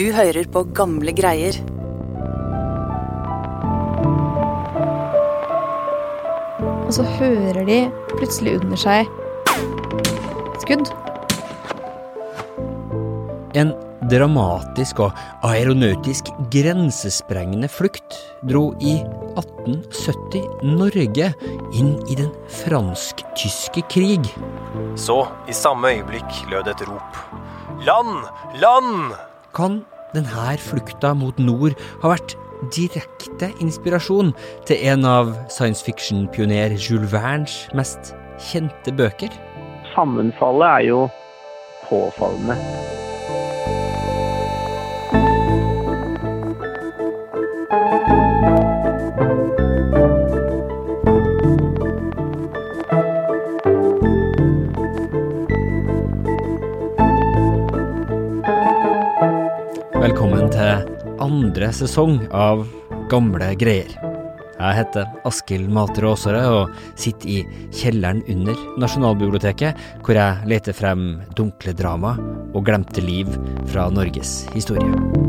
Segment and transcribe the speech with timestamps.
[0.00, 1.58] Du hører på gamle greier.
[6.86, 7.76] Og så hører de
[8.14, 9.12] plutselig under seg
[10.64, 10.88] skudd.
[13.60, 13.76] En
[14.08, 18.96] dramatisk og aeronautisk grensesprengende flukt dro i
[19.36, 21.34] 1870 Norge
[21.76, 22.32] inn i den
[22.64, 24.32] fransk-tyske krig.
[24.96, 27.26] Så, i samme øyeblikk, lød et rop.
[27.84, 28.30] Land!
[28.64, 29.28] Land!
[29.56, 29.82] Kan
[30.14, 32.36] denne flukta mot nord ha vært
[32.74, 34.34] direkte inspirasjon
[34.68, 38.12] til en av science fiction-pioner Jules Vernes mest
[38.50, 39.32] kjente bøker?
[39.94, 41.00] Sammenfallet er jo
[41.88, 42.56] påfallende.
[60.00, 60.86] Velkommen til
[61.20, 62.62] andre sesong av
[63.12, 63.90] Gamle greier.
[64.56, 71.18] Jeg heter Askild Matre Aasare og sitter i kjelleren under Nasjonalbiblioteket, hvor jeg leter frem
[71.36, 72.16] dunkle drama
[72.54, 73.28] og glemte liv
[73.68, 75.19] fra Norges historie.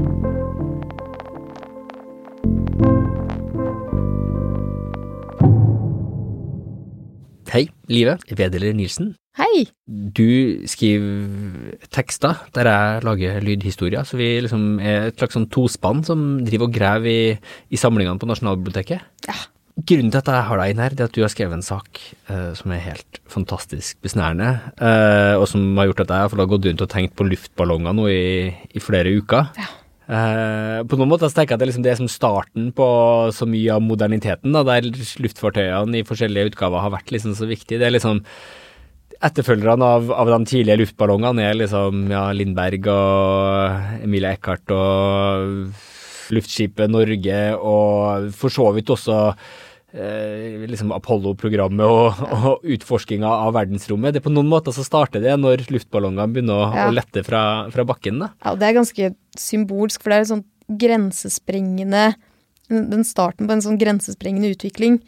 [7.52, 8.14] Hei, Live.
[8.32, 9.10] Vedeler Nilsen.
[9.36, 9.66] Hei!
[9.84, 16.00] Du skriver tekster der jeg lager lydhistorier, så vi liksom er et slags sånn tospann
[16.08, 17.34] som driver og graver i,
[17.68, 19.04] i samlingene på Nasjonalbiblioteket.
[19.28, 19.36] Ja.
[19.76, 21.68] Grunnen til at jeg har deg inn her, det er at du har skrevet en
[21.68, 22.00] sak
[22.30, 26.72] uh, som er helt fantastisk besnærende, uh, og som har gjort at jeg har gått
[26.72, 28.24] rundt og tenkt på luftballonger nå i,
[28.72, 29.52] i flere uker.
[29.60, 29.68] Ja.
[30.12, 32.88] Eh, på noen måter så tenker jeg at det liksom det som starten på
[33.32, 34.90] så mye av moderniteten, da, der
[35.24, 37.80] luftfartøyene i forskjellige utgaver har vært liksom så viktig.
[37.80, 38.26] Det er liksom
[39.22, 46.90] Etterfølgerne av, av de tidlige luftballongene er liksom ja, Lindberg og Emilie Eckhart og luftskipet
[46.90, 49.20] Norge og for så vidt også
[49.94, 54.14] eh, liksom Apollo-programmet og, og utforskinga av verdensrommet.
[54.16, 56.88] Det på noen måter så starter det når luftballongene begynner å, Ja.
[56.90, 58.20] å lette fra, fra bakken.
[58.24, 58.32] da.
[58.44, 62.14] Ja, og det er ganske symbolsk, for det er et sånt grensesprengende
[62.72, 65.02] Den starten på en sånn grensesprengende utvikling.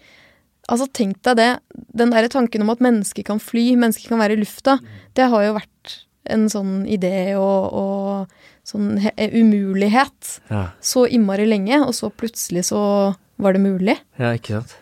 [0.67, 1.51] Altså, tenk deg det.
[1.95, 4.77] Den derre tanken om at mennesker kan fly, mennesker kan være i lufta,
[5.15, 5.93] det har jo vært
[6.27, 10.65] en sånn idé og, og sånn he umulighet Ja.
[10.83, 13.95] så innmari lenge, og så plutselig så var det mulig.
[14.19, 14.75] Ja, ikke sant?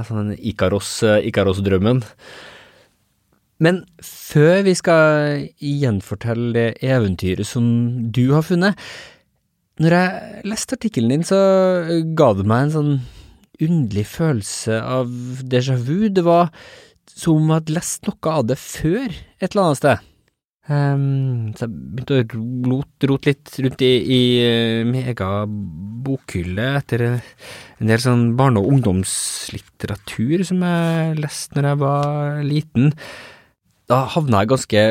[0.00, 2.00] Er sånn Ikaros, eh, Ikaros-drømmen.
[3.60, 7.66] Men før vi skal gjenfortelle det eventyret som
[8.08, 8.78] du har funnet
[9.80, 11.40] Når jeg leste artikkelen din, så
[12.16, 12.94] ga det meg en sånn
[13.60, 15.08] underlig følelse av
[15.44, 16.08] déjà vu.
[16.08, 16.50] Det var
[17.08, 20.09] som om jeg hadde lest noe av det før et eller annet sted.
[20.70, 25.56] Ehm, så jeg begynte å rote, rot litt rundt i, i eh, min egen
[26.06, 32.92] bokhylle etter en del sånn barne- og ungdomslitteratur som jeg leste når jeg var liten.
[33.90, 34.84] Da havna jeg ganske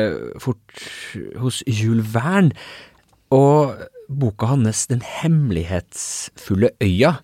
[0.44, 0.82] fort
[1.40, 2.52] hos Jules Verne,
[3.32, 3.78] og
[4.10, 7.14] boka hans Den hemmelighetsfulle øya.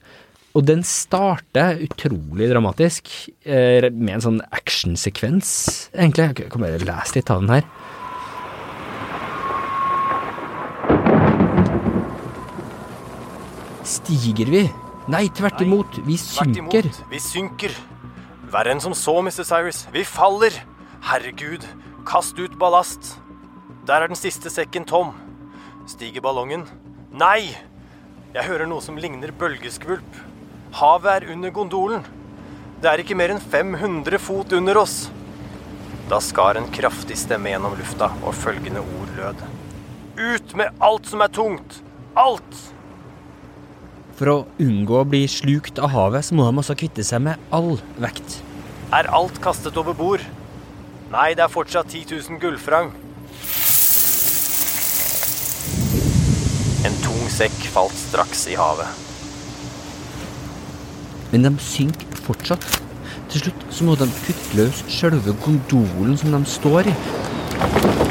[0.56, 3.10] Og den starter utrolig dramatisk,
[3.44, 6.30] eh, med en sånn actionsekvens, egentlig.
[6.38, 7.68] Jeg kan bare lese litt av den her.
[13.86, 14.64] Stiger vi?
[15.06, 16.58] Nei, tvert imot, vi synker.
[16.88, 17.74] imot, vi synker.
[18.50, 19.44] Verre enn som så, Mr.
[19.46, 19.84] Cyrus.
[19.94, 20.56] Vi faller.
[21.06, 21.62] Herregud,
[22.08, 23.14] kast ut ballast.
[23.86, 25.14] Der er den siste sekken tom.
[25.86, 26.66] Stiger ballongen?
[27.14, 27.54] Nei!
[28.34, 30.18] Jeg hører noe som ligner bølgeskvulp.
[30.76, 32.02] Havet er under gondolen.
[32.82, 35.04] Det er ikke mer enn 500 fot under oss.
[36.10, 39.46] Da skar en kraftig stemme gjennom lufta, og følgende ord lød.
[40.18, 41.84] Ut med alt som er tungt!
[42.18, 42.66] Alt!
[44.16, 47.50] For å unngå å bli slukt av havet, så må de også kvitte seg med
[47.52, 48.38] all vekt.
[48.96, 50.24] Er alt kastet over bord?
[51.12, 52.94] Nei, det er fortsatt 10 000 gullfrang.
[56.88, 59.04] En tung sekk falt straks i havet.
[61.34, 62.64] Men de synker fortsatt.
[63.28, 68.05] Til slutt så må de kutte løs sjølve gondolen som de står i.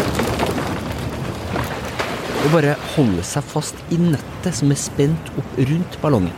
[2.46, 6.34] Og bare holde seg fast i nettet som er spent opp rundt ballongen.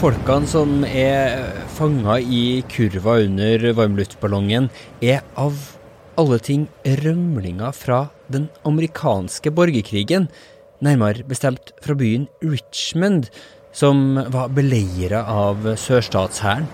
[0.00, 4.70] Folkene som er fanga i kurva under varmluftballongen,
[5.04, 5.58] er av
[6.16, 6.64] alle ting
[7.02, 7.98] rømlinger fra
[8.32, 10.30] den amerikanske borgerkrigen,
[10.80, 13.28] nærmere bestemt fra byen Richmond,
[13.76, 16.64] som var beleira av sørstatshæren.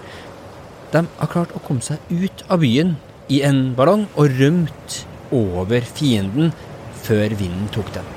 [0.94, 2.94] De har klart å komme seg ut av byen
[3.26, 5.02] i en ballong og rømt
[5.34, 6.52] over fienden
[7.06, 8.12] før vinden tok den.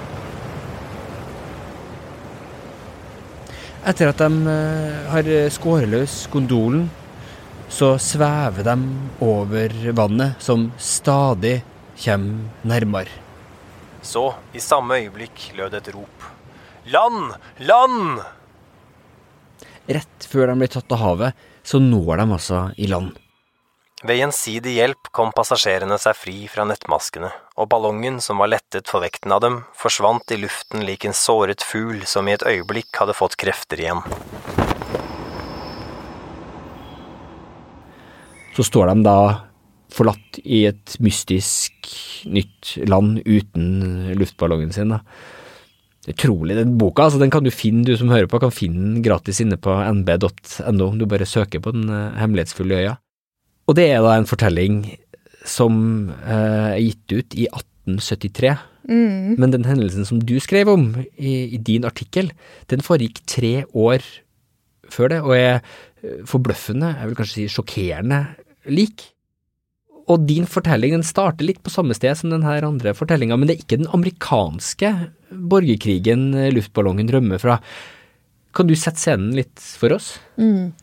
[3.90, 6.90] Etter at de eh, har skåret løs gondolen,
[7.70, 8.76] så svever de
[9.24, 11.60] over vannet, som stadig
[12.02, 13.14] kommer nærmere.
[14.02, 16.28] Så, i samme øyeblikk, lød et rop.
[16.90, 17.34] Land!
[17.60, 18.22] Land!
[19.90, 23.18] Rett før de blir tatt av havet, så når de altså i land.
[24.00, 29.04] Ved gjensidig hjelp kom passasjerene seg fri fra nettmaskene, og ballongen, som var lettet for
[29.04, 33.16] vekten av dem, forsvant i luften lik en såret fugl som i et øyeblikk hadde
[33.18, 34.00] fått krefter igjen.
[38.56, 39.18] Så står de da
[39.92, 41.92] forlatt i et mystisk
[42.24, 44.96] nytt land uten luftballongen sin.
[44.96, 45.02] da.
[46.08, 46.56] Utrolig.
[46.56, 49.44] Den boka altså, den kan du finne, du som hører på, kan finne den gratis
[49.44, 52.98] inne på nb.no om du bare søker på Den eh, hemmelighetsfulle øya.
[53.70, 54.82] Og det er da en fortelling
[55.48, 58.56] som eh, er gitt ut i 1873.
[58.90, 59.38] Mm.
[59.38, 62.32] Men den hendelsen som du skrev om i, i din artikkel,
[62.72, 64.02] den foregikk tre år
[64.90, 68.24] før det, og er eh, forbløffende, jeg vil kanskje si sjokkerende,
[68.74, 69.06] lik.
[70.10, 73.50] Og din fortelling den starter litt på samme sted som den her andre fortellinga, men
[73.50, 74.94] det er ikke den amerikanske
[75.30, 77.60] borgerkrigen eh, luftballongen rømmer fra.
[78.58, 80.16] Kan du sette scenen litt for oss?
[80.42, 80.74] Mm.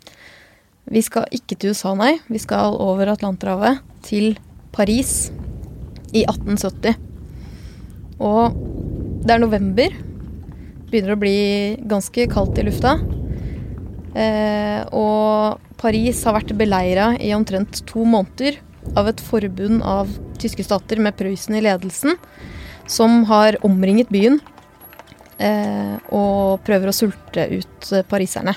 [0.86, 2.16] Vi skal ikke til USA, nei.
[2.30, 4.36] Vi skal over Atlanterhavet, til
[4.74, 5.32] Paris,
[6.14, 6.94] i 1870.
[8.22, 8.54] Og
[9.26, 9.96] det er november.
[10.86, 11.38] Begynner å bli
[11.90, 12.94] ganske kaldt i lufta.
[14.16, 18.60] Eh, og Paris har vært beleira i omtrent to måneder
[18.96, 20.08] av et forbund av
[20.40, 22.14] tyske stater med Prøysen i ledelsen,
[22.86, 24.38] som har omringet byen
[25.42, 28.54] eh, og prøver å sulte ut pariserne.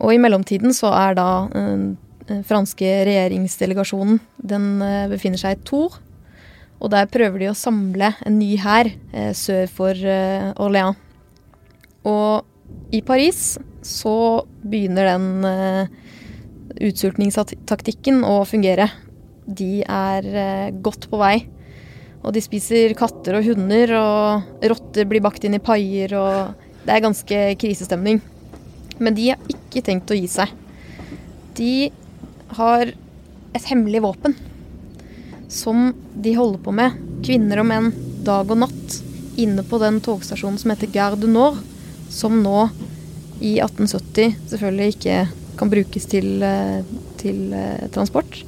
[0.00, 5.98] Og i mellomtiden så er da den franske regjeringsdelegasjonen Den eh, befinner seg i Tour.
[6.80, 10.96] Og der prøver de å samle en ny hær eh, sør for eh, Orléans.
[12.08, 12.46] Og
[12.94, 14.16] i Paris så
[14.62, 15.92] begynner den eh,
[16.88, 18.88] utsultningstaktikken å fungere.
[19.44, 21.36] De er eh, godt på vei.
[22.20, 26.92] Og de spiser katter og hunder, og rotter blir bakt inn i paier, og det
[26.92, 28.20] er ganske krisestemning.
[29.00, 30.50] Men de har ikke tenkt å gi seg.
[31.54, 31.90] De
[32.58, 32.90] har
[33.54, 34.34] et hemmelig våpen
[35.50, 37.90] som de holder på med, kvinner og menn,
[38.26, 39.00] dag og natt,
[39.40, 41.58] inne på den togstasjonen som heter Gare du Nord,
[42.10, 42.68] som nå
[43.40, 45.16] i 1870 selvfølgelig ikke
[45.60, 46.82] kan brukes til, eh,
[47.20, 48.42] til eh, transport.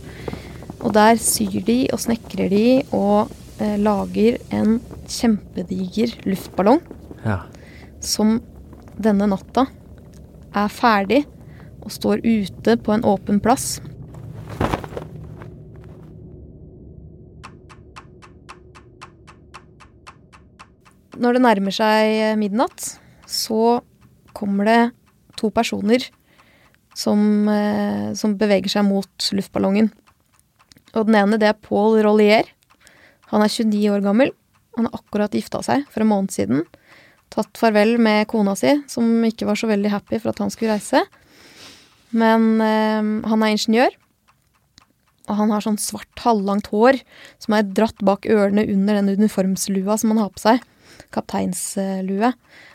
[0.83, 3.31] Og der syr de og snekrer de og
[3.63, 6.83] eh, lager en kjempediger luftballong
[7.23, 7.45] Ja.
[8.01, 8.41] som
[8.99, 9.69] denne natta
[10.55, 11.23] er ferdig
[11.83, 13.81] og står ute på en åpen plass.
[21.23, 22.97] Når det nærmer seg midnatt,
[23.29, 23.81] så
[24.35, 24.81] kommer det
[25.39, 26.05] to personer
[26.95, 29.93] som, eh, som beveger seg mot luftballongen.
[30.95, 32.45] Og den ene det er Paul Rollier.
[33.33, 34.33] Han er 29 år gammel.
[34.77, 36.67] Han har akkurat gifta seg for en måned siden.
[37.33, 40.75] Tatt farvel med kona si, som ikke var så veldig happy for at han skulle
[40.77, 41.01] reise.
[42.13, 43.95] Men eh, han er ingeniør.
[45.31, 46.99] Og han har sånn svart, halvlangt hår
[47.41, 50.61] som er dratt bak ørene under den uniformslua som han har på seg.
[51.15, 52.33] Kapteinslue.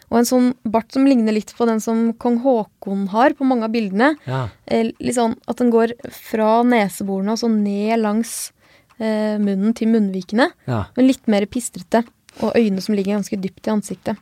[0.07, 3.67] Og en sånn bart som ligner litt på den som kong Haakon har på mange
[3.67, 4.13] av bildene.
[4.25, 4.45] Ja.
[4.65, 8.53] Eh, Litt sånn at den går fra neseborene og så ned langs
[8.97, 10.49] eh, munnen til munnvikene.
[10.65, 10.85] ja.
[10.95, 12.05] Men litt mer pistrete.
[12.37, 14.19] Og øyne som ligger ganske dypt i ansiktet.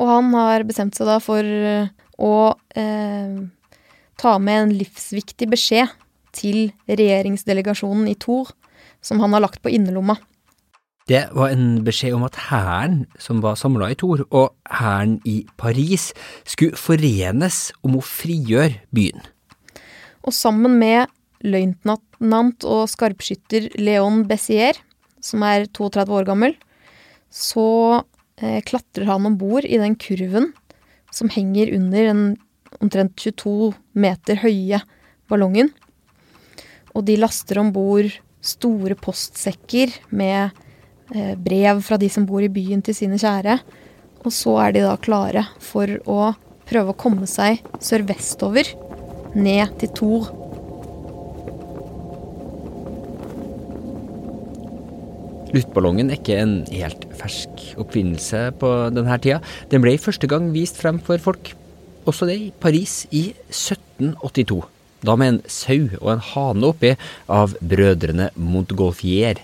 [0.00, 2.34] Og han har bestemt seg da for eh, å
[2.74, 3.36] eh,
[4.20, 5.92] ta med en livsviktig beskjed
[6.34, 8.50] til regjeringsdelegasjonen i Thor,
[9.04, 10.16] som han har lagt på innerlomma.
[11.04, 15.42] Det var en beskjed om at hæren som var samla i Tor, og hæren i
[15.60, 16.12] Paris,
[16.48, 19.20] skulle forenes om å frigjøre byen.
[20.24, 21.12] Og sammen med
[21.44, 24.80] løytnant og skarpskytter Leon Bessier,
[25.20, 26.56] som er 32 år gammel,
[27.28, 28.00] så
[28.66, 30.50] klatrer han om bord i den kurven
[31.14, 32.22] som henger under den
[32.82, 34.80] omtrent 22 meter høye
[35.30, 35.70] ballongen.
[36.94, 38.10] Og de laster om bord
[38.44, 40.50] store postsekker med
[41.14, 43.58] eh, brev fra de som bor i byen til sine kjære.
[44.24, 46.34] Og så er de da klare for å
[46.68, 48.70] prøve å komme seg sørvestover,
[49.34, 50.28] ned til Tour.
[55.54, 59.40] Luftballongen er ikke en helt fersk oppfinnelse på denne tida.
[59.70, 61.52] Den ble første gang vist frem for folk,
[62.08, 64.64] også det i Paris i 1782.
[65.04, 66.94] Da med en sau og en hane oppi
[67.30, 69.40] av brødrene Montgolfier.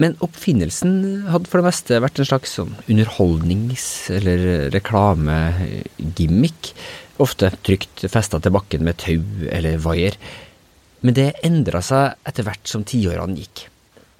[0.00, 6.72] Men oppfinnelsen hadde for det meste vært en slags sånn underholdnings- eller reklamegimmick.
[7.20, 10.16] Ofte trygt festa til bakken med tau eller vaier.
[11.04, 13.66] Men det endra seg etter hvert som tiårene gikk.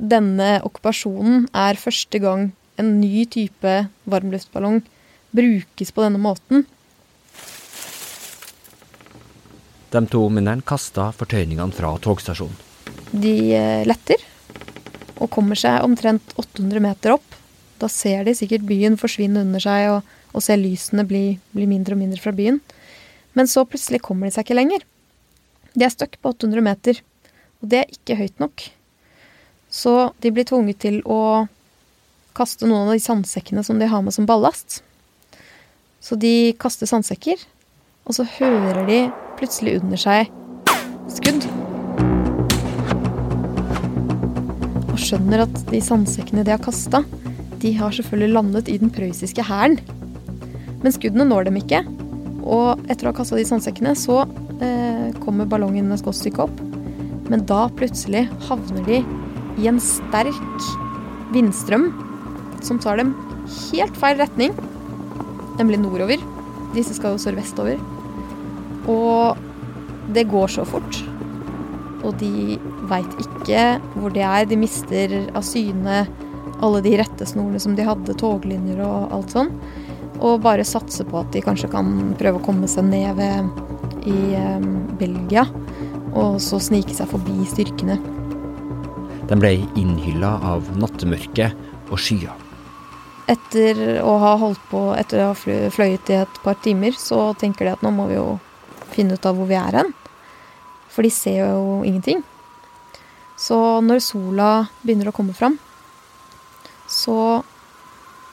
[0.01, 2.47] Denne okkupasjonen er første gang
[2.81, 3.73] en ny type
[4.09, 4.81] varmluftballong
[5.37, 6.65] brukes på denne måten.
[9.91, 12.57] De to mennene kasta fortøyningene fra togstasjonen.
[13.11, 14.23] De eh, letter
[15.21, 17.37] og kommer seg omtrent 800 meter opp.
[17.83, 21.97] Da ser de sikkert byen forsvinne under seg, og, og ser lysene bli, bli mindre
[21.97, 22.63] og mindre fra byen.
[23.37, 24.87] Men så plutselig kommer de seg ikke lenger.
[25.75, 27.03] De er stuck på 800 meter,
[27.61, 28.71] og det er ikke høyt nok.
[29.71, 31.47] Så de blir tvunget til å
[32.35, 34.81] kaste noen av de sandsekkene som de har med som ballast.
[36.03, 37.39] Så de kaster sandsekker,
[38.09, 39.01] og så hører de
[39.39, 40.31] plutselig under seg
[41.13, 41.47] skudd.
[44.91, 47.05] Og skjønner at de sandsekkene de har kasta,
[47.61, 49.79] de har selvfølgelig landet i den prøyssiske hæren.
[50.81, 51.85] Men skuddene når dem ikke,
[52.41, 54.23] og etter å ha kasta de sandsekkene, så
[54.65, 56.63] eh, kommer ballongen et godt opp.
[57.31, 59.03] Men da plutselig havner de
[59.59, 60.69] i en sterk
[61.35, 61.91] vindstrøm
[62.65, 63.15] som tar dem
[63.71, 64.55] helt feil retning,
[65.59, 66.23] nemlig nordover.
[66.75, 67.81] Disse skal jo sørvestover.
[68.91, 69.39] Og
[70.15, 71.01] det går så fort.
[72.07, 72.59] Og de
[72.91, 73.65] veit ikke
[73.97, 74.49] hvor de er.
[74.49, 76.05] De mister av syne
[76.61, 79.53] alle de rettesnorene som de hadde, toglinjer og alt sånn.
[80.21, 84.19] Og bare satser på at de kanskje kan prøve å komme seg ned ved i
[84.37, 84.67] eh,
[85.01, 85.47] Belgia.
[86.11, 87.97] Og så snike seg forbi styrkene.
[89.31, 92.35] De ble innhylla av nattemørket og skyer.
[93.31, 95.37] Etter å ha holdt på, etter å ha
[95.71, 98.41] fløyet i et par timer, så tenker de at nå må vi jo
[98.91, 99.93] finne ut av hvor vi er hen.
[100.91, 102.25] For de ser jo ingenting.
[103.39, 103.57] Så
[103.87, 104.51] når sola
[104.83, 105.61] begynner å komme fram,
[106.91, 107.45] så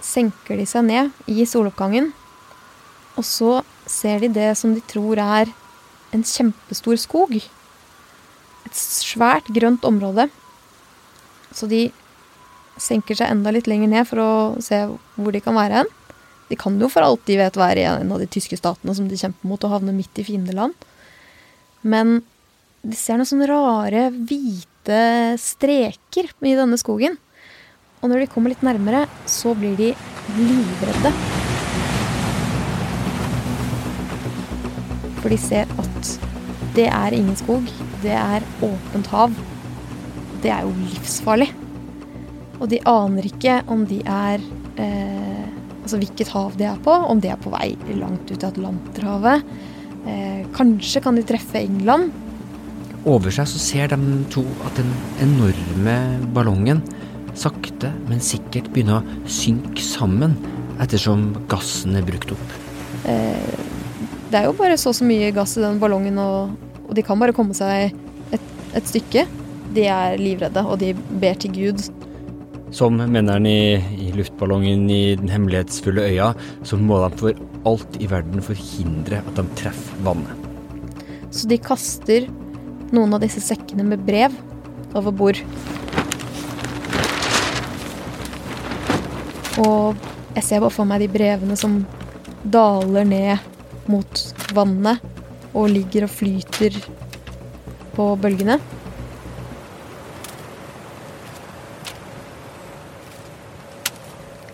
[0.01, 2.09] senker de seg ned i soloppgangen.
[3.17, 5.53] Og så ser de det som de tror er
[6.15, 7.37] en kjempestor skog.
[7.37, 10.27] Et svært grønt område.
[11.57, 11.87] Så de
[12.77, 14.83] senker seg enda litt lenger ned for å se
[15.17, 15.93] hvor de kan være hen.
[16.47, 19.07] De kan jo for alt de vet være i en av de tyske statene som
[19.09, 20.77] de kjemper mot, og havne midt i fiendeland.
[21.81, 22.21] Men
[22.85, 25.01] de ser noen sånne rare, hvite
[25.41, 27.17] streker i denne skogen.
[27.99, 29.91] Og når de kommer litt nærmere, så blir de
[30.37, 31.11] livredde.
[35.17, 36.15] For de ser at
[36.77, 37.67] det er ingen skog,
[38.05, 39.33] det er åpent hav.
[40.43, 41.49] Det er jo livsfarlig.
[42.57, 44.43] Og de aner ikke om de er
[44.81, 45.45] eh,
[45.87, 49.45] Altså hvilket hav de er på, om de er på vei langt ut i Atlanterhavet.
[50.03, 52.11] Eh, kanskje kan de treffe England.
[53.07, 54.89] Over seg så ser de to at den
[55.23, 55.95] enorme
[56.35, 56.81] ballongen
[57.39, 60.35] sakte, men sikkert begynner å synke sammen
[60.83, 62.55] ettersom gassen er brukt opp.
[63.07, 63.63] Eh,
[64.27, 66.51] det er jo bare så og så mye gass i den ballongen, og,
[66.83, 67.95] og de kan bare komme seg
[68.35, 69.23] et, et stykke.
[69.75, 71.85] De er livredde, og de ber til Gud.
[72.75, 76.33] Som mennene i, i luftballongen i den hemmelighetsfulle øya,
[76.67, 80.47] så må de for alt i verden forhindre at de treffer vannet.
[81.31, 82.27] Så de kaster
[82.95, 84.35] noen av disse sekkene med brev
[84.95, 85.41] over bord.
[89.57, 89.97] Og
[90.37, 91.81] jeg ser bare for meg de brevene som
[92.47, 94.23] daler ned mot
[94.55, 95.03] vannet
[95.57, 96.77] og ligger og flyter
[97.95, 98.59] på bølgene.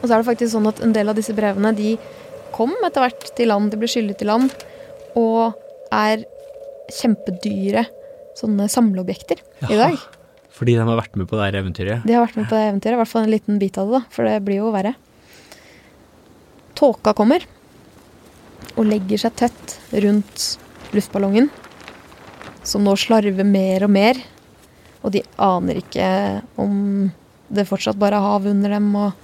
[0.03, 1.95] Og så er det faktisk sånn at en del av disse brevene de
[2.53, 4.51] kom etter hvert til land, de ble skyllet til land,
[5.17, 5.55] og
[5.95, 6.25] er
[6.91, 7.85] kjempedyre
[8.37, 9.95] sånne samleobjekter i dag.
[10.53, 12.03] Fordi de har vært med på det her eventyret.
[12.05, 14.01] De har vært med på det eventyret, i hvert fall en liten bit av det,
[14.01, 14.93] da, for det blir jo verre.
[16.77, 17.47] Tåka kommer
[18.73, 20.45] og legger seg tett rundt
[20.93, 21.49] luftballongen,
[22.67, 24.19] som nå slarver mer og mer,
[25.03, 26.07] og de aner ikke
[26.59, 27.09] om
[27.53, 29.22] det fortsatt bare er hav under dem, og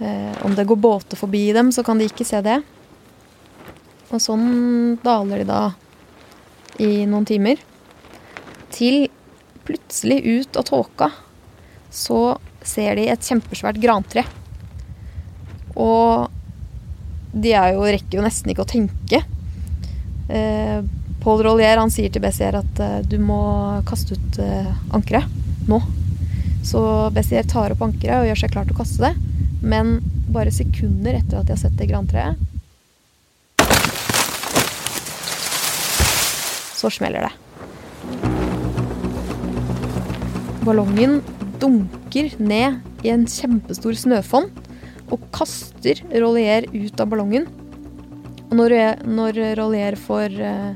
[0.00, 2.56] om det går båter forbi dem, så kan de ikke se det.
[4.10, 5.60] Og sånn daler de da
[6.80, 7.60] i noen timer,
[8.72, 9.10] til
[9.66, 11.10] plutselig ut av tåka
[11.90, 14.24] så ser de et kjempesvært grantre.
[15.78, 16.30] Og
[17.30, 19.22] de jo, rekker jo nesten ikke å tenke.
[20.30, 20.78] Eh,
[21.20, 23.40] Paul Rollier han sier til Bessier at eh, du må
[23.88, 25.80] kaste ut eh, ankeret nå.
[26.66, 26.82] Så
[27.14, 29.29] Bessier tar opp ankeret og gjør seg klar til å kaste det.
[29.60, 29.98] Men
[30.32, 32.38] bare sekunder etter at de har sett det grantreet,
[36.80, 37.32] så smeller det.
[40.64, 41.20] Ballongen
[41.60, 44.48] dunker ned i en kjempestor snøfonn
[45.12, 47.48] og kaster Rollier ut av ballongen.
[48.50, 50.72] Og når, når Rollier får eh,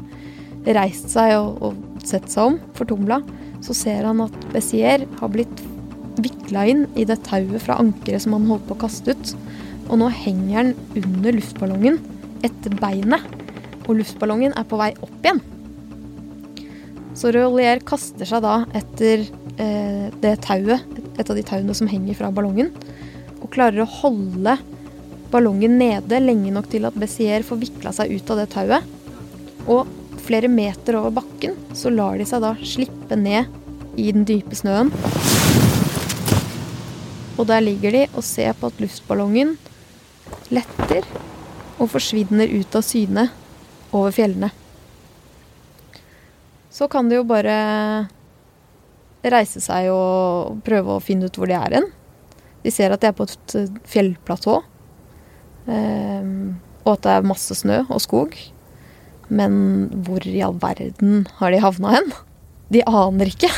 [0.77, 3.23] reist seg og, og sett seg om, fortumla,
[3.65, 5.63] så ser han at Bessier har blitt
[6.23, 9.33] vikla inn i det tauet fra ankeret som han holdt på å kaste ut.
[9.89, 11.99] Og nå henger han under luftballongen
[12.45, 13.25] etter beinet,
[13.85, 15.43] og luftballongen er på vei opp igjen.
[17.15, 19.25] Så Rollier kaster seg da etter
[19.61, 22.73] eh, det tauet, et av de tauene som henger fra ballongen,
[23.41, 24.57] og klarer å holde
[25.35, 28.91] ballongen nede lenge nok til at Bessier får vikla seg ut av det tauet.
[29.71, 29.89] Og
[30.25, 33.51] flere meter over bakken så lar de seg da slippe ned
[34.01, 34.93] i den dype snøen.
[37.35, 39.57] Og der ligger de og ser på at luftballongen
[40.55, 41.07] letter
[41.81, 43.29] og forsvinner ut av syne
[43.95, 44.51] over fjellene.
[46.75, 47.57] Så kan de jo bare
[49.25, 51.91] reise seg og prøve å finne ut hvor de er hen.
[52.65, 53.55] De ser at de er på et
[53.89, 54.57] fjellplatå,
[55.69, 58.35] um, og at det er masse snø og skog.
[59.29, 59.55] Men
[60.07, 62.11] hvor i all verden har de havna hen?
[62.73, 63.51] De aner ikke.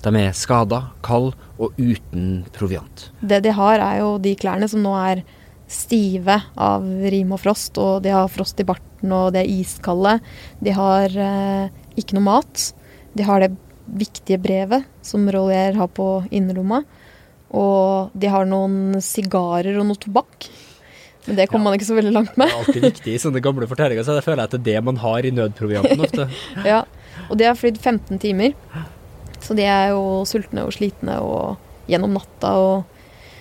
[0.00, 3.10] De er skada, kald og uten proviant.
[3.20, 5.24] Det de har, er jo de klærne som nå er
[5.70, 10.16] stive av rim og frost, og de har frost i barten, og de er iskalde.
[10.58, 12.70] De har eh, ikke noe mat.
[13.14, 13.52] De har det
[13.90, 16.82] viktige brevet som Rollier har på innerlomma.
[17.50, 20.48] Og de har noen sigarer og noe tobakk.
[21.26, 21.68] Men det kommer ja.
[21.68, 22.48] man ikke så veldig langt med.
[22.48, 24.86] Det er alltid viktig i sånne gamle fortellinger, så jeg føler at det er det
[24.86, 26.26] man har i nødprovianten ofte.
[26.72, 26.80] ja,
[27.28, 28.56] og de har flydd 15 timer.
[29.40, 32.98] Så de er jo sultne og slitne og gjennom natta og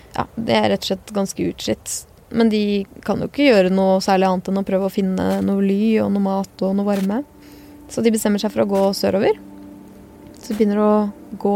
[0.10, 1.91] Ja, det er rett og slett ganske utslitt.
[2.34, 5.62] Men de kan jo ikke gjøre noe særlig annet enn å prøve å finne noe
[5.62, 7.20] ly og noe mat og noe varme.
[7.94, 9.38] Så de bestemmer seg for å gå sørover.
[10.39, 10.94] Så de begynner å
[11.41, 11.56] gå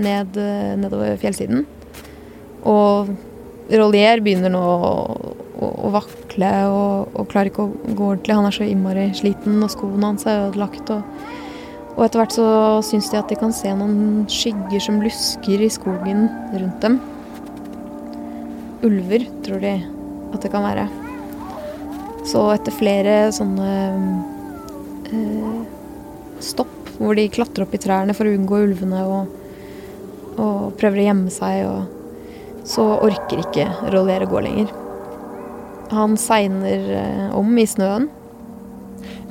[0.00, 0.38] ned,
[0.80, 1.66] nedover fjellsiden.
[2.68, 3.12] Og
[3.68, 4.92] Rollier begynner nå å,
[5.60, 8.36] å, å vakle og, og, klarer ikke å gå ordentlig.
[8.38, 10.92] Han er så innmari sliten, og skoene hans er ødelagt.
[10.94, 11.28] Og,
[11.98, 12.48] og etter hvert så
[12.86, 17.00] syns de at de kan se noen skygger som lusker i skogen rundt dem.
[18.86, 19.74] Ulver, tror de
[20.30, 20.86] at det kan være.
[22.28, 23.72] Så etter flere sånne
[25.10, 25.58] eh,
[26.44, 29.36] stopp hvor de klatrer opp i trærne for å unngå ulvene og,
[30.38, 34.70] og prøver å gjemme seg og så orker ikke Roller å gå lenger.
[35.90, 38.10] Han segner eh, om i snøen.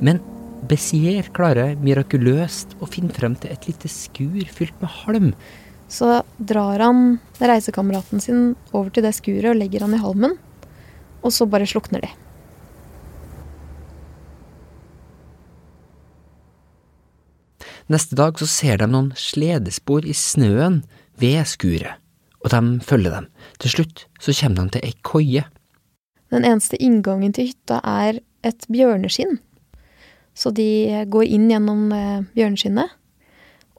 [0.02, 0.20] Men
[0.68, 5.28] Bézier klarer mirakuløst å finne frem til et lite skur fylt med halm.
[5.88, 8.42] Så drar han reisekameraten sin
[8.74, 10.34] over til det skuret og legger han i halmen.
[11.24, 12.10] Og så bare slukner de.
[17.88, 20.82] Neste dag så ser de noen sledespor i snøen
[21.16, 21.96] ved skuret
[22.44, 23.28] og de følger dem.
[23.60, 25.44] Til slutt så kommer de til ei koie.
[26.32, 29.38] Den eneste inngangen til hytta er et bjørneskinn.
[30.38, 32.94] Så de går inn gjennom eh, bjørneskinnet,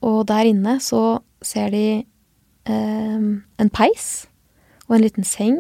[0.04, 3.20] og der inne så ser de eh,
[3.64, 4.28] en peis
[4.88, 5.60] og en liten seng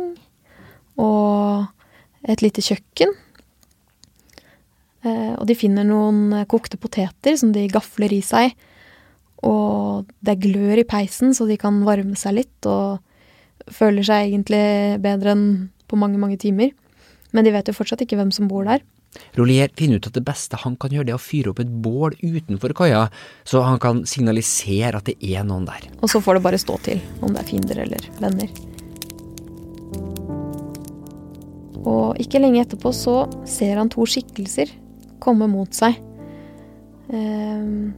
[1.00, 1.70] og
[2.28, 3.14] et lite kjøkken.
[5.08, 8.52] Eh, og de finner noen kokte poteter som de gafler i seg
[9.46, 13.00] og det glør i peisen, så de kan varme seg litt og
[13.72, 15.50] føler seg egentlig bedre enn
[15.90, 16.74] på mange, mange timer.
[17.32, 18.84] Men de vet jo fortsatt ikke hvem som bor der.
[19.38, 21.72] Rollier finner ut at det beste han kan gjøre, det er å fyre opp et
[21.84, 23.08] bål utenfor kaia,
[23.48, 25.88] så han kan signalisere at det er noen der.
[26.00, 28.52] Og så får det bare stå til, om det er fiender eller venner.
[31.80, 34.72] Og ikke lenge etterpå så ser han to skikkelser
[35.24, 35.98] komme mot seg.
[37.10, 37.96] Um,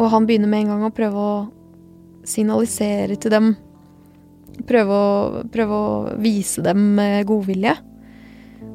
[0.00, 1.34] og han begynner med en gang å prøve å
[2.26, 3.52] signalisere til dem.
[4.68, 6.96] Prøve å, prøve å vise dem
[7.28, 7.76] godvilje.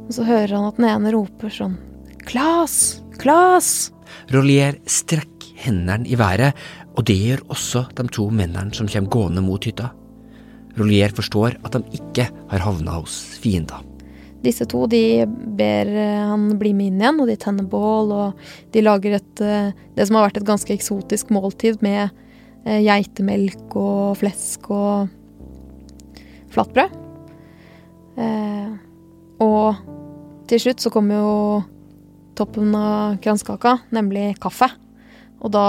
[0.06, 1.78] Og så hører han at den ene roper sånn
[2.26, 3.02] Klas!
[3.22, 3.92] Klas!
[4.34, 5.34] Rollier strekker
[5.66, 6.58] hendene i været,
[6.98, 9.92] og det gjør også de to mennene som kommer gående mot hytta.
[10.76, 13.84] Rollier forstår at de ikke har havna hos fiender.
[14.46, 15.26] Disse to de
[15.58, 18.12] ber eh, han bli med inn igjen, og de tenner bål.
[18.14, 22.12] Og de lager et, eh, det som har vært et ganske eksotisk måltid med
[22.66, 25.10] eh, geitemelk og flesk og
[26.54, 27.02] flatbrød.
[29.44, 29.95] og
[30.50, 31.36] til slutt så kommer jo
[32.36, 34.70] toppen av kransekaka, nemlig kaffe.
[35.44, 35.68] Og da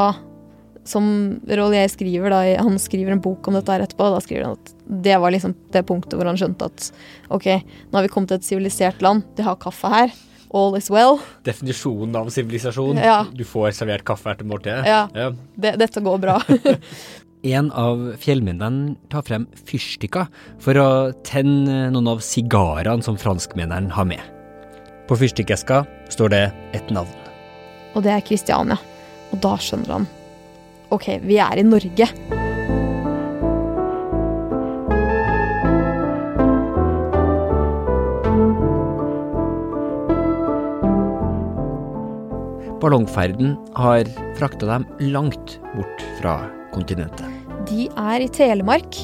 [0.87, 1.07] som
[1.51, 4.73] Rollier skriver, da, han skriver en bok om dette her etterpå, da skriver han at
[5.07, 6.89] det var liksom det punktet hvor han skjønte at
[7.35, 7.49] ok,
[7.91, 10.15] nå har vi kommet til et sivilisert land, de har kaffe her.
[10.55, 11.19] All is well.
[11.45, 13.01] Definisjonen av sivilisasjon.
[13.03, 13.25] Ja.
[13.35, 14.87] Du får servert kaffe etter måltidet.
[14.87, 15.09] Ja.
[15.11, 15.33] ja.
[15.59, 16.39] Det, dette går bra.
[17.57, 20.31] en av fjellmennene tar frem fyrstikker
[20.63, 20.89] for å
[21.27, 24.36] tenne noen av sigarene som franskmennene har med.
[25.07, 27.15] På fyrstikkeska står det et navn.
[27.95, 28.79] Og det er Kristiania.
[29.33, 30.09] Og da skjønner han
[30.95, 32.07] OK, vi er i Norge.
[42.81, 44.07] Ballongferden har
[44.39, 46.37] frakta dem langt bort fra
[46.75, 47.27] kontinentet.
[47.67, 48.95] De er i Telemark.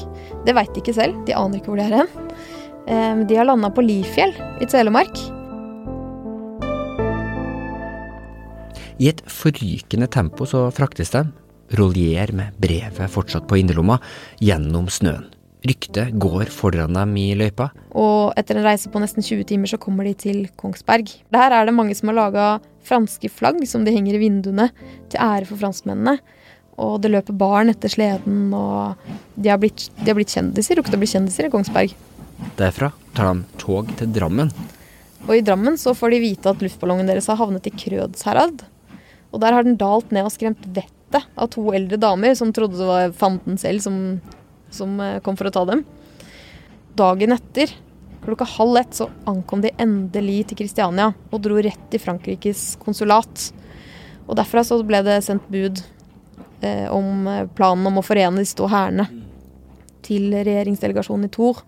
[0.45, 1.17] Det veit de ikke selv.
[1.27, 2.11] De aner ikke hvor de er hen.
[2.87, 4.31] Eh, De har landa på Lifjell
[4.63, 5.17] i Telemark.
[9.01, 11.25] I et forrykende tempo så fraktes de,
[11.73, 13.97] Rollier med brevet fortsatt på innerlomma,
[14.43, 15.31] gjennom snøen.
[15.63, 17.69] Ryktet går foran dem i løypa.
[17.95, 21.07] Og etter en reise på nesten 20 timer så kommer de til Kongsberg.
[21.31, 22.47] Der er det mange som har laga
[22.83, 24.67] franske flagg som de henger i vinduene
[25.07, 26.17] til ære for franskmennene.
[26.83, 28.99] Og det løper barn etter sleden, og
[29.37, 30.75] de har blitt, de har blitt kjendiser.
[30.75, 31.95] Rukket å bli kjendiser i Kongsberg.
[32.59, 34.51] Derfra tar de tog til Drammen.
[35.29, 38.65] Og i Drammen så får de vite at luftballongen deres har havnet i Krødsherad.
[39.33, 42.77] Og der har den dalt ned og skremt vettet av to eldre damer som trodde
[42.79, 43.97] det var fanden selv som,
[44.73, 45.83] som eh, kom for å ta dem.
[46.97, 47.73] Dagen etter,
[48.23, 53.49] klokka halv ett, så ankom de endelig til Kristiania og dro rett til Frankrikes konsulat.
[54.27, 55.81] Og derfra så ble det sendt bud
[56.61, 59.09] eh, om eh, planen om å forene disse to hærene
[60.05, 61.63] til regjeringsdelegasjonen i Tour.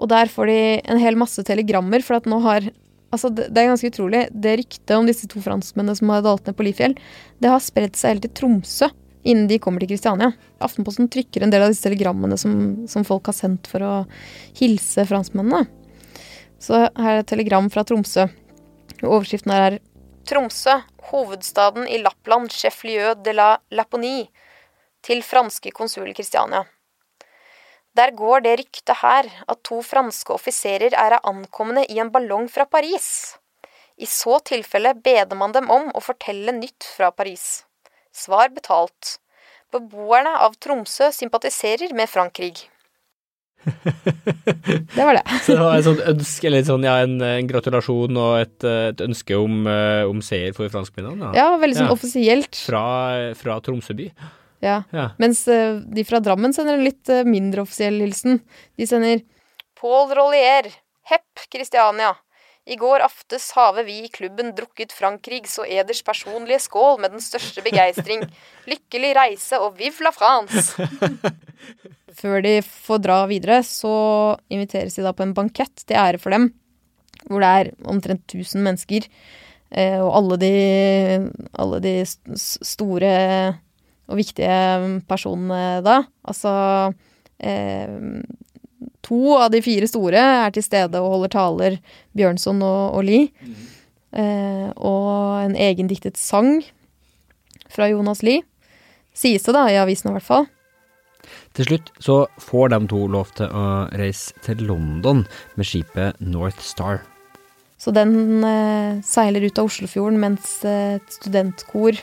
[0.00, 2.70] Og der får de en hel masse telegrammer, for at nå har
[3.10, 4.24] Altså, det, det er ganske utrolig.
[4.30, 6.96] Det ryktet om disse to franskmennene som har dalt ned på Lifjell,
[7.42, 8.90] det har spredd seg helt til Tromsø
[9.22, 10.30] innen de kommer til Kristiania.
[10.64, 12.54] Aftenposten trykker en del av disse telegrammene som,
[12.88, 13.92] som folk har sendt for å
[14.56, 15.66] hilse franskmennene.
[16.60, 18.28] Så her er et telegram fra Tromsø.
[19.00, 19.78] Overskriften her er
[20.28, 20.76] Tromsø,
[21.10, 24.28] hovedstaden i Lappland, chef-lieu de la Laponie,
[25.04, 26.66] til franske konsul Kristiania.
[27.98, 32.64] Der går det ryktet her at to franske offiserer er ankomne i en ballong fra
[32.70, 33.36] Paris.
[34.00, 37.64] I så tilfelle beder man dem om å fortelle nytt fra Paris.
[38.14, 39.18] Svar betalt.
[39.74, 42.68] Beboerne av Tromsø sympatiserer med Frankrike.
[44.96, 45.22] Det var det.
[45.44, 49.02] Så det var et sånt ønske, eller sånn, ja, en, en gratulasjon og et, et
[49.04, 51.34] ønske om, eh, om seier for franskmennene?
[51.36, 51.94] Ja, veldig sånn Ja.
[51.94, 52.56] offisielt.
[52.66, 52.82] Fra,
[53.38, 54.08] fra Tromsø by?
[54.60, 54.82] Ja.
[54.92, 55.10] Ja.
[55.18, 58.40] Mens eh, de fra Drammen sender en litt eh, mindre offisiell hilsen.
[58.76, 59.22] De sender
[59.80, 60.68] Paul Rollier,
[61.08, 62.14] Hepp Kristiania.
[62.68, 67.22] I går aftes have vi i klubben drukket Frankrigs og eders personlige skål med den
[67.24, 68.26] største begeistring.
[68.68, 70.76] Lykkelig reise og vive la France!
[72.20, 73.90] Før de får dra videre, så
[74.52, 76.50] inviteres de da på en bankett til ære for dem.
[77.30, 79.08] Hvor det er omtrent 1000 mennesker.
[79.70, 80.54] Eh, og alle de,
[81.64, 83.14] alle de store
[84.10, 86.02] og viktige personene da.
[86.26, 86.52] Altså
[87.38, 88.20] eh,
[89.06, 91.76] To av de fire store er til stede og holder taler,
[92.16, 93.30] Bjørnson og, og Lie.
[94.12, 96.60] Eh, og en egendiktet sang
[97.70, 98.44] fra Jonas Lie.
[99.16, 100.48] Sies det, da, i avisen i hvert fall.
[101.56, 103.64] Til slutt så får de to lov til å
[103.98, 105.24] reise til London
[105.58, 107.02] med skipet North Star.
[107.80, 111.98] Så den eh, seiler ut av Oslofjorden mens eh, et studentkor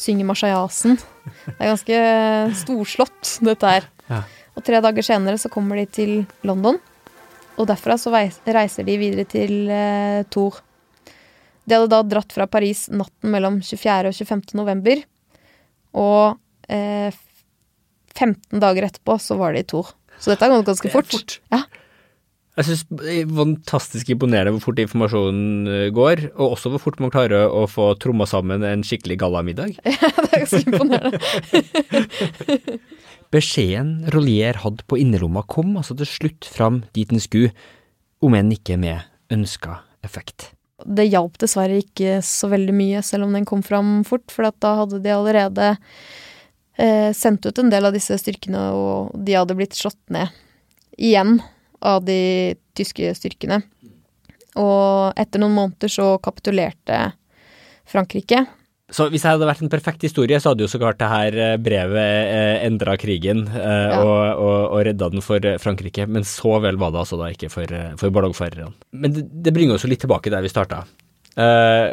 [0.00, 0.96] synger Marseillasen.
[1.46, 1.98] Det er ganske
[2.62, 3.86] storslått, dette her.
[4.10, 4.22] Ja.
[4.56, 6.12] Og tre dager senere så kommer de til
[6.46, 6.78] London,
[7.60, 10.60] og derfra så reiser de videre til eh, Tours.
[11.68, 14.10] De hadde da dratt fra Paris natten mellom 24.
[14.10, 14.56] og 25.
[14.58, 15.02] november,
[15.94, 16.38] og
[16.72, 17.12] eh,
[18.16, 19.92] 15 dager etterpå så var de i Tours.
[20.20, 21.12] Så dette har gått ganske Det er fort.
[21.14, 21.38] fort.
[21.54, 21.62] Ja.
[22.60, 22.82] Jeg syns
[23.32, 27.94] fantastisk imponerende hvor fort informasjonen eh, går, og også hvor fort man klarer å få
[28.02, 29.78] tromma sammen en skikkelig gallamiddag.
[29.80, 31.20] det er ganske imponerende.
[33.34, 37.54] Beskjeden Rollier hadde på innerlomma kom altså til slutt fram dit den skulle,
[38.20, 40.50] om enn ikke med ønska effekt.
[40.84, 44.74] Det hjalp dessverre ikke så veldig mye, selv om den kom fram fort, for da
[44.82, 45.70] hadde de allerede
[46.76, 50.28] eh, sendt ut en del av disse styrkene, og de hadde blitt slått ned
[51.00, 51.38] igjen
[51.82, 53.60] av de tyske styrkene.
[54.60, 57.12] Og etter noen måneder så kapitulerte
[57.90, 58.44] Frankrike.
[58.90, 61.36] Så hvis det hadde vært en perfekt historie, så hadde jo så klart det her
[61.38, 64.00] eh, brevet eh, endra krigen eh, Ja.
[64.02, 67.52] og, og, og redda den for Frankrike, men så vel var det altså da ikke
[67.54, 68.72] for, for ballongfarerne.
[68.90, 70.82] Men det, det bringer oss jo litt tilbake der vi starta.
[71.38, 71.86] Eh,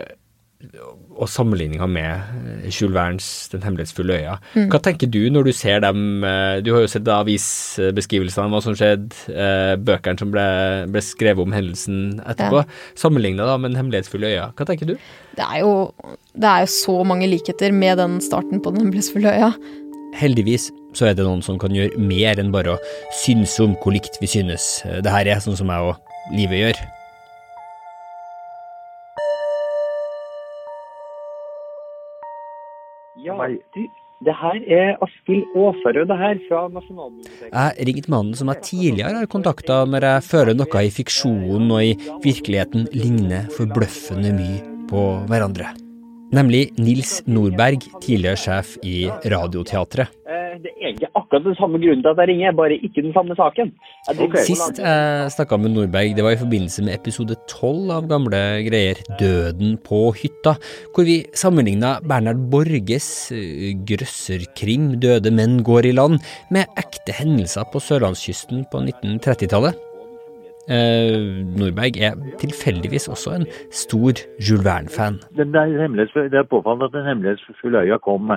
[0.57, 4.37] og sammenligninga med eh, Jules Vernes Den hemmelighetsfulle øya.
[4.71, 8.61] Hva tenker du når du ser dem eh, Du har jo sett avisbeskrivelsene av hva
[8.65, 10.47] som skjedde, eh, bøkene som ble,
[10.89, 12.63] ble skrevet om hendelsen etterpå.
[12.97, 14.49] Sammenligna da med Den hemmelighetsfulle øya.
[14.57, 14.95] Hva tenker du?
[15.37, 15.73] Det er jo,
[16.33, 19.53] det er jo så mange likheter med den starten på Den hemmelighetsfulle øya.
[20.17, 22.81] heldigvis så er det noen som kan gjøre mer enn bare å
[23.19, 26.87] synse om hvor likt vi synes det her er, sånn som jeg og livet gjør.
[33.37, 33.81] Ja, du,
[34.25, 37.51] det her er Askild Aasarød, det her, fra Nasjonalbiblioteket.
[37.53, 41.83] Jeg ringte mannen som jeg tidligere har kontakta når jeg føler noe i fiksjonen og
[41.85, 41.91] i
[42.23, 45.73] virkeligheten ligner forbløffende mye på hverandre.
[46.33, 50.11] Nemlig Nils Nordberg, tidligere sjef i Radioteatret.
[50.57, 53.13] Eh, Det er egentlig akkurat den samme grunnen til at jeg ringer, bare ikke den
[53.13, 53.71] samme saken.
[54.09, 58.41] Å Sist jeg snakka med Nordberg, det var i forbindelse med episode tolv av gamle
[58.67, 60.57] greier, Døden på hytta,
[60.93, 66.19] hvor vi sammenligna Bernhard Borges eh, grøsserkrim Døde menn går i land,
[66.51, 69.83] med ekte hendelser på sørlandskysten på 1930-tallet.
[70.67, 75.21] Eh, Nordberg er tilfeldigvis også en stor Jules Verne-fan.
[75.37, 78.33] Det er påfallende at den hemmelighetsfulle øya kom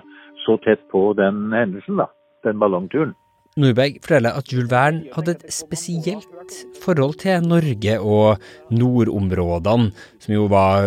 [0.51, 2.11] så tett på den hendelsen, da.
[2.47, 3.15] Den ballongturen.
[3.59, 6.53] Nordberg forteller at Jules Verne hadde et spesielt
[6.85, 9.91] forhold til Norge og nordområdene,
[10.23, 10.87] som jo var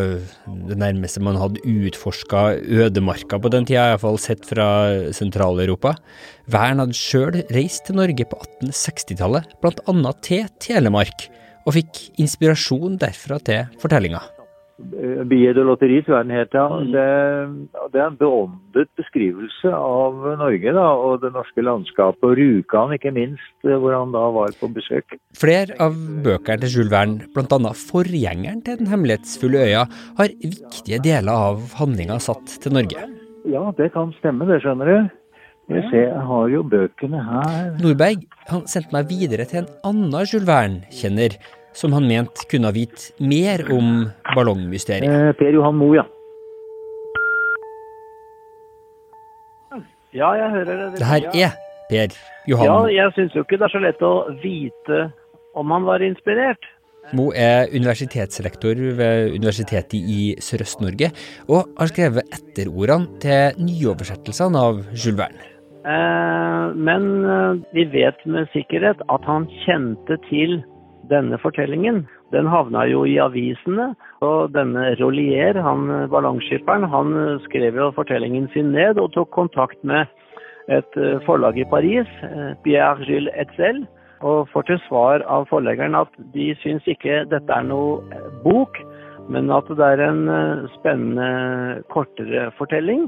[0.69, 4.67] det nærmeste man hadde utforska ødemarka på den tida, iallfall sett fra
[5.15, 5.97] Sentral-Europa.
[6.55, 11.27] Verne hadde sjøl reist til Norge på 1860-tallet, blant annet til Telemark,
[11.67, 14.23] og fikk inspirasjon derfra til fortellinga.
[14.81, 16.55] Eh, og de lotteri, tror jeg den het.
[16.57, 16.65] Ja.
[16.95, 17.05] Det,
[17.93, 23.13] det er en beåndet beskrivelse av Norge da, og det norske landskapet, og Rjukan ikke
[23.13, 25.17] minst, eh, hvor han da var på besøk.
[25.37, 31.49] Flere av bøkene til Jules Verne, annet forgjengeren til Den hemmelighetsfulle øya, har viktige deler
[31.51, 33.09] av handlinga satt til Norge.
[33.45, 35.11] Ja, det kan stemme, det skjønner du.
[35.71, 37.69] Jeg ser, jeg har jo bøkene her.
[37.79, 41.37] Nordberg han sendte meg videre til en annen Jules Verne-kjenner,
[41.77, 45.09] som han mente kunne ha vite mer om ballongmysteriet.
[45.09, 46.05] Eh, per Johan Moe, ja.
[50.13, 50.87] Ja, jeg hører det.
[50.99, 51.55] Det her er
[51.89, 52.15] Per
[52.47, 52.67] Johan.
[52.69, 55.07] Ja, jeg syns jo ikke det er så lett å vite
[55.57, 56.69] om han var inspirert.
[57.11, 61.09] Mo er universitetslektor ved Universitetet i Sørøst-Norge,
[61.51, 65.49] og har skrevet etterordene til nyoversettelsene av Jules Verne.
[65.83, 70.61] Eh, men eh, vi vet med sikkerhet at han kjente til
[71.11, 72.03] denne fortellingen.
[72.31, 73.91] Den havna jo i avisene,
[74.25, 80.07] og denne Rollier, han ballongskipperen, han skrev jo fortellingen sin ned og tok kontakt med
[80.71, 83.83] et eh, forlag i Paris, eh, Pierre Gilles Etzel,
[84.23, 88.79] og får til svar av forleggeren at de syns ikke dette er noe eh, bok,
[89.31, 90.25] men at det er en
[90.73, 93.05] spennende, kortere fortelling.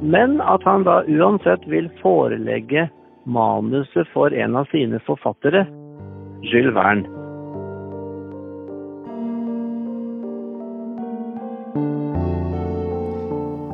[0.00, 2.86] Men at han da uansett vil forelegge
[3.28, 5.66] manuset for en av sine forfattere,
[6.42, 7.06] Jules Verne.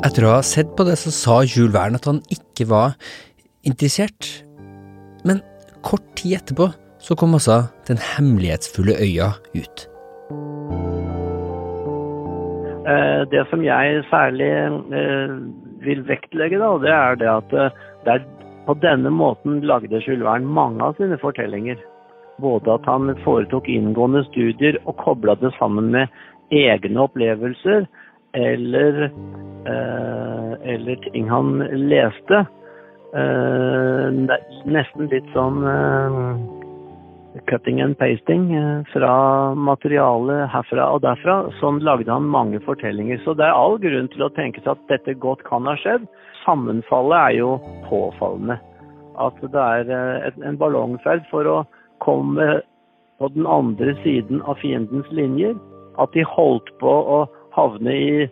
[0.05, 2.96] Etter å ha sett på det, så sa Jules Verne at han ikke var
[3.68, 4.29] interessert.
[5.24, 5.40] Men
[5.85, 6.70] kort tid etterpå
[7.05, 9.88] så kom altså Den hemmelighetsfulle øya ut.
[12.88, 14.50] Eh, Det som jeg særlig
[15.00, 15.35] eh,
[15.85, 18.24] vil vektlegge, da, det er det at eh, det er
[18.66, 21.77] på denne måten lagde Jules Verne mange av sine fortellinger.
[22.42, 26.09] Både at han foretok inngående studier og kobla det sammen med
[26.55, 27.87] egne opplevelser
[28.35, 29.05] eller,
[29.70, 32.44] eh, eller ting han leste.
[33.14, 34.07] Eh,
[34.66, 36.31] nesten litt sånn eh,
[37.47, 41.38] cutting and pasting eh, fra materialet herfra og derfra.
[41.61, 43.20] Sånn lagde han mange fortellinger.
[43.25, 46.07] Så det er all grunn til å tenke seg at dette godt kan ha skjedd.
[46.44, 47.57] Sammenfallet er jo
[47.88, 48.59] påfallende.
[49.23, 51.59] At det er eh, en ballongferd for å
[52.05, 52.61] komme
[53.19, 55.57] på den andre siden av fiendens linjer.
[55.99, 57.21] At de holdt på å
[57.55, 58.27] havne i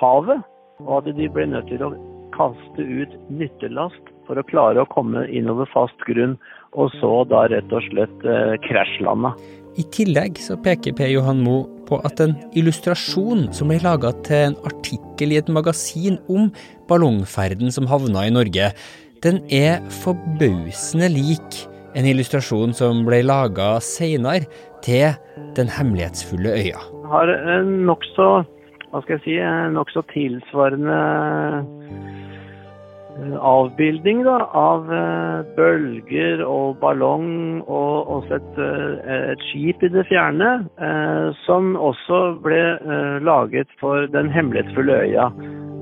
[0.00, 0.44] havet,
[0.84, 1.94] og at de ble nødt til å
[2.36, 6.34] kaste ut nyttelast for å klare å komme innover fast grunn,
[6.76, 9.32] og så da rett og slett eh, krasjlanda.
[9.76, 14.50] I tillegg så peker Per Johan Moe på at en illustrasjon som ble laga til
[14.50, 16.48] en artikkel i et magasin om
[16.90, 18.72] ballongferden som havna i Norge,
[19.24, 21.60] den er forbausende lik
[21.96, 24.46] en illustrasjon som ble laga seinere
[24.84, 25.16] til
[25.56, 26.80] Den hemmelighetsfulle øya.
[27.08, 28.28] Har en nokså,
[28.90, 29.36] hva skal jeg si,
[29.72, 30.98] nokså tilsvarende
[33.16, 39.92] eh, avbildning da, av eh, bølger og ballong og også et, eh, et skip i
[39.96, 40.50] det fjerne,
[41.46, 42.60] som også ble
[43.24, 45.30] laget for Den hemmelighetsfulle øya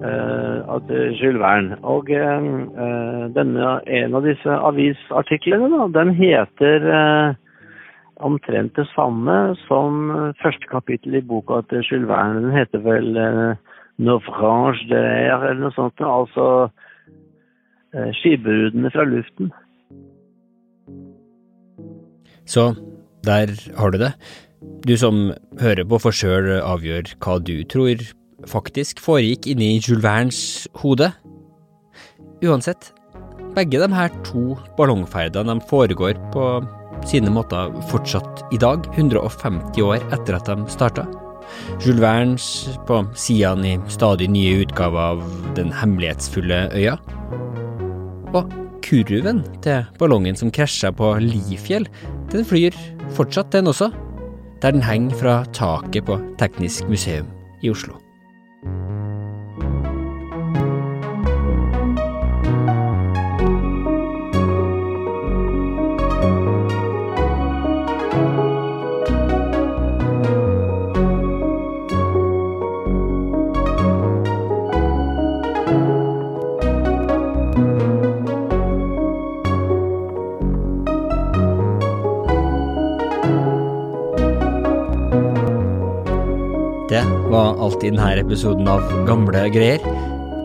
[0.04, 1.78] eh, av Jules Verne.
[1.82, 2.48] Og eh,
[2.86, 7.40] eh, denne, en av disse avisartiklene, da, den heter eh,
[8.24, 12.44] omtrent det samme som eh, første kapittel i boka til Jules Verne.
[12.46, 16.00] Den heter vel eh, Naufrage de l'air eller noe sånt.
[16.02, 16.48] Altså
[17.94, 19.52] eh, skipbrudene fra luften.
[22.44, 22.74] Så
[23.24, 24.12] der har du det.
[24.84, 28.02] Du som hører på, får sjøl avgjøre hva du tror
[28.50, 30.40] faktisk foregikk inni Jules Vernes
[30.82, 31.10] hode.
[32.44, 32.92] Uansett,
[33.54, 36.48] begge de her to ballongferdene foregår på
[37.08, 41.06] sine måter fortsatt i dag, 150 år etter at de starta.
[41.82, 42.46] Jules Vernes
[42.88, 45.24] på sidene i stadig nye utgaver av
[45.56, 46.96] Den hemmelighetsfulle øya.
[48.34, 48.50] Og
[48.84, 51.86] kurven til ballongen som krasja på Lifjell,
[52.32, 52.76] den flyr
[53.14, 53.92] fortsatt, den også,
[54.62, 57.28] der den henger fra taket på Teknisk museum
[57.62, 58.03] i Oslo.
[87.64, 89.82] Alt i denne episoden av Gamle greier.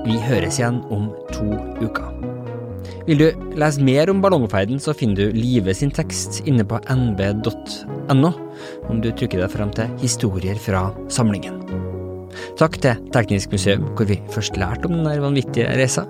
[0.05, 1.47] Vi høres igjen om to
[1.83, 2.07] uker.
[3.09, 8.31] Vil du lese mer om ballongferden, så finner du Live sin tekst inne på nb.no,
[8.89, 11.59] om du trykker deg fram til historier fra samlingen.
[12.59, 16.05] Takk til Teknisk museum, hvor vi først lærte om denne vanvittige reisa.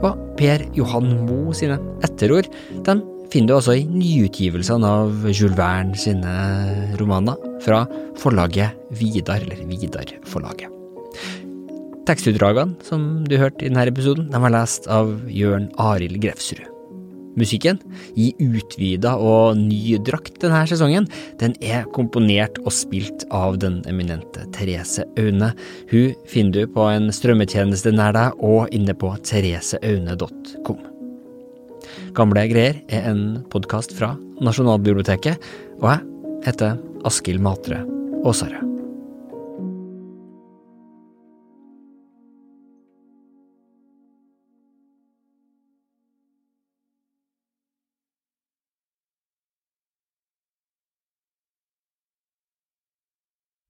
[0.00, 2.46] Og Per Johan Mo sine etterord,
[2.86, 2.94] de
[3.32, 6.34] finner du også i nyutgivelsene av Jules Verne sine
[7.00, 7.84] romaner fra
[8.20, 10.70] forlaget Vidar, eller Vidar-forlaget.
[12.04, 16.70] Tekstutdragene som du hørte i denne episoden, de var lest av Jørn Arild Grefsrud.
[17.34, 17.80] Musikken,
[18.14, 21.08] i utvida og ny drakt denne sesongen,
[21.40, 25.50] den er komponert og spilt av den eminente Therese Aune.
[25.90, 30.93] Hun finner du på en strømmetjeneste nær deg og inne på thereseaune.com.
[32.16, 35.40] Gamle greier er en podkast fra Nasjonalbiblioteket,
[35.80, 36.06] og jeg
[36.50, 36.78] heter
[37.08, 37.82] Askild Matre
[38.24, 38.73] Aasarød.